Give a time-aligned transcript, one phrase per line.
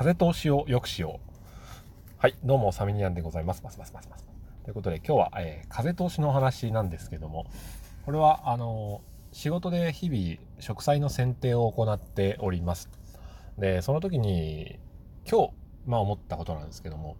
[0.00, 1.36] 風通しを良くしよう。
[2.16, 3.62] はい、どうも、サミニアンでございます。
[3.62, 4.26] ますますますます。
[4.64, 7.44] ということで、今日は、えー、風通しのお話なんですけども、
[8.06, 12.88] これは、あのー、仕事で日々、植栽の剪定を行っております。
[13.58, 14.78] で、その時に、
[15.30, 15.52] 今日、
[15.84, 17.18] まあ思ったことなんですけども、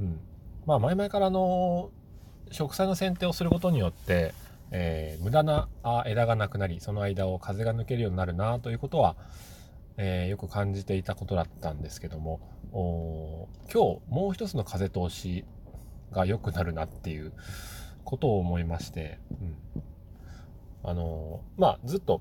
[0.00, 0.18] うん。
[0.64, 1.90] まあ、前々からの、
[2.50, 4.32] 植栽の剪定をすることによって、
[4.70, 5.68] えー、無駄な
[6.06, 9.16] 枝がなくなり、その間を風が抜けるようになるなということは、
[9.96, 12.40] えー、よく感じていたことだったんですけども
[13.72, 15.44] 今日もう一つの風通し
[16.10, 17.32] が良くなるなっていう
[18.04, 19.56] ことを思いまして、うん、
[20.82, 22.20] あのまあずっと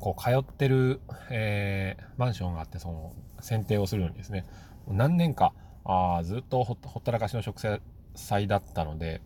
[0.00, 1.00] こう通ってる、
[1.30, 4.46] えー、マンションがあってその剪定をするのにですね
[4.88, 5.52] 何年か
[5.84, 7.80] あずっとほったらかしの植
[8.14, 9.20] 栽だったので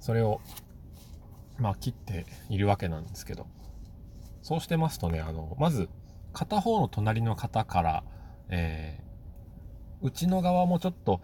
[0.00, 0.40] それを
[1.58, 3.46] まあ切っているわけなんですけど
[4.42, 5.88] そうしてますとねあのまず
[6.32, 8.04] 片方の隣の方から、
[8.48, 11.20] えー、うちの側もちょっと、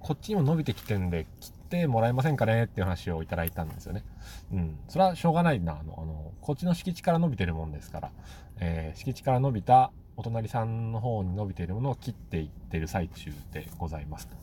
[0.00, 4.04] こっちにも伸びてきてんで、切ってもらえませんかねっていう話をいただいたんですよね。
[4.52, 4.78] うん。
[4.88, 5.78] それはしょうがないな。
[5.78, 8.12] あの、あのこっちの敷地から伸びてるもんですから、
[8.58, 14.36] えー、敷地から伸びたお隣さんの方に伸びているものを切っていってる最中でございますと。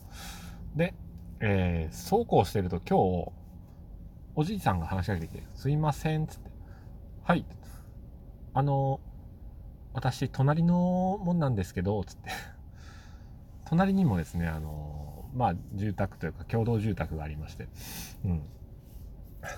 [0.76, 0.94] で、
[1.40, 3.32] えー、そうこうしてると今日、
[4.34, 6.50] おじいさんが話しかけてきて、すいません、つって。
[7.24, 7.44] はい。
[8.54, 9.00] あの、
[9.92, 12.30] 私、隣のもんなんですけど、つって。
[13.66, 17.68] 隣にもですね、あの、まあ、住宅というか、共同住宅がありまして、
[18.24, 18.42] うん。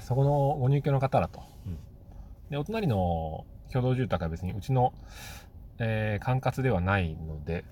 [0.00, 1.42] そこのご入居の方だと。
[1.66, 1.78] うん。
[2.50, 4.92] で、お隣の共同住宅は別にうちの、
[5.78, 7.64] えー、管轄ではないので、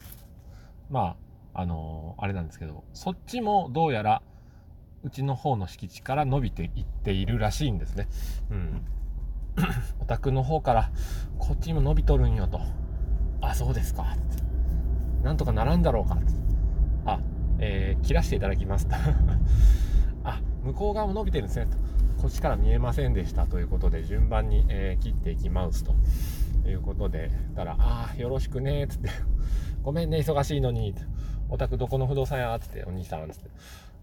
[0.91, 1.17] ま
[1.55, 4.23] あ、あのー、あれなんですけど、そっちもどうやら、
[5.03, 8.09] うちの方の敷地から伸びていっているらしいんですね。
[8.51, 8.85] うん。
[10.01, 10.91] お宅の方から
[11.51, 12.61] こっちにも伸びとるんよと。
[13.41, 14.17] あ、そうですか。
[15.25, 16.17] なんとかならんだろうか。
[17.05, 17.19] あ、
[17.59, 18.95] えー、切らしていただきますと。
[20.23, 21.77] あ、向こう側も伸びてるんですねと。
[22.23, 25.93] こっちから見えませんでしたということで順番に、えー、切っていきますと
[26.69, 29.11] いうことで、たら、ああ、よろしくね、つって、
[29.83, 30.95] ごめんね、忙しいのに、
[31.49, 33.51] お宅どこの不動産やつって、お兄さん、つって、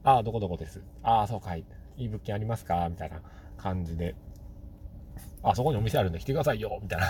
[0.04, 0.82] ああ、どこどこです。
[1.02, 1.64] ああ、そうかい。
[1.96, 2.90] いい物件ありますか？
[2.90, 3.22] みたいな
[3.56, 4.16] 感じで、
[5.52, 6.80] あそこにお店あるんで来てくださいよ。
[6.82, 7.08] みたいな。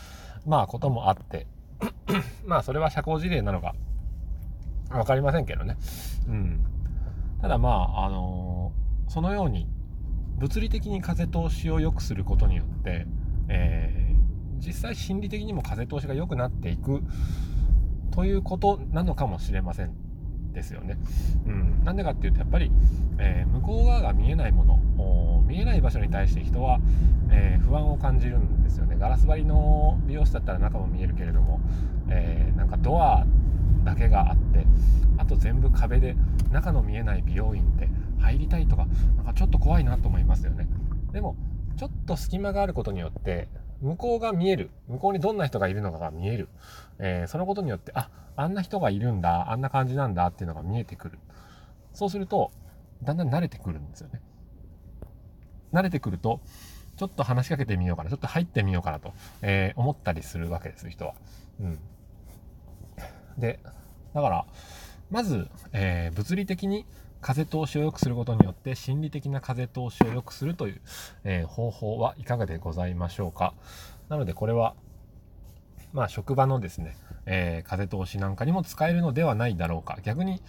[0.46, 1.46] まあこともあって。
[2.46, 3.74] まあそれは社交辞令なのか。
[4.90, 5.76] 分かりませんけどね。
[6.28, 6.64] うん。
[7.40, 9.68] ただまああのー、そのように
[10.38, 13.06] 物理的に風通しを良くすることによって、
[13.48, 17.02] えー、実際心理的にも風通しが良くなっていく
[18.10, 20.05] ということなのかもしれません。
[20.56, 20.96] ですよね。
[21.46, 22.72] うん、なんでかっていうとやっぱり、
[23.18, 24.80] えー、向こう側が見えないもの
[25.46, 26.80] 見えない場所に対して人は、
[27.30, 28.96] えー、不安を感じるんですよね。
[28.98, 31.60] ガラス張りの美容室だったら中も見えるけれども、
[32.08, 33.26] えー、なんかドア
[33.84, 34.66] だけがあって
[35.18, 36.16] あと全部壁で
[36.50, 40.66] 中の見えない美容院って入りたいとかなんかちょっと怖いなと思いますよね。
[41.12, 41.36] でも
[41.76, 43.48] ちょっと隙間があることによって
[43.80, 44.70] 向こうが見える。
[44.88, 46.48] 向こうにどんな人がいるのかが見える、
[46.98, 49.50] えー、そのことによってああんな人がいるんだ。
[49.50, 50.26] あんな感じなんだ。
[50.26, 51.18] っていうのが見えてくる。
[51.92, 52.52] そうすると
[53.02, 54.20] だんだん慣れてくるんですよね。
[55.72, 56.40] 慣れてくると
[56.96, 58.10] ちょっと話しかけてみようかな。
[58.10, 61.14] ちょっと入ってみようかなと、えー、思ったりするわけです人は。
[61.60, 61.78] うん。
[63.38, 63.60] で
[64.14, 64.46] だから
[65.10, 66.86] まず、えー、物理的に
[67.26, 70.80] 風通しを良くすることによって心理的な風通しを良くするという、
[71.24, 73.52] えー、方法はいかがでございましょうか。
[74.08, 74.76] なのでこれは、
[75.92, 79.98] まあ、職場のですね、えー、風通しなんかにも使えるのではないだろうか。
[80.04, 80.40] 逆に、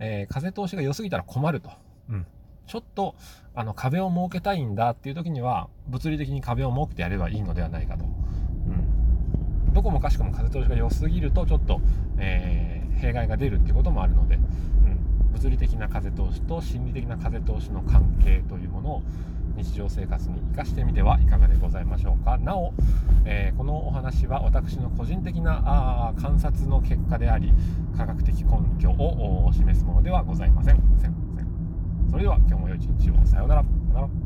[0.00, 1.70] えー、風通しが良すぎたら困ると。
[2.10, 2.26] うん。
[2.66, 3.14] ちょっと
[3.54, 8.04] あの壁を設けたいんだっていう時には物理的に壁を設けてやればいいのではないかと。
[8.04, 11.80] うん、どこもかしこも風通しが良すぎるとちょっと、
[12.18, 19.02] えー、弊害が出るっていうこともあるので、うん物理的な風通しと心理的な風通しの関係というものを
[19.54, 22.38] 日常生活に生かしてみてはいかがでございましょうか。
[22.38, 22.72] なお、
[23.26, 25.62] えー、このお話は私の個人的な
[26.08, 27.52] あ観察の結果であり
[27.96, 30.80] 科学的根拠を示すものではございません。
[32.10, 33.26] それでは今日も良い一日を。
[33.26, 33.62] さようなら。
[33.62, 34.25] さようなら。